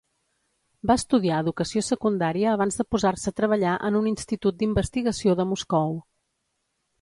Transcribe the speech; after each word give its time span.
Va 0.91 0.93
estudiar 0.99 1.41
Educació 1.43 1.83
Secundària 1.87 2.53
abans 2.57 2.79
de 2.79 2.85
posar-se 2.95 3.33
a 3.35 3.37
treballar 3.41 3.75
en 3.91 3.99
un 4.01 4.09
institut 4.13 4.59
d'investigació 4.63 5.37
de 5.43 5.47
Moscou. 5.53 5.95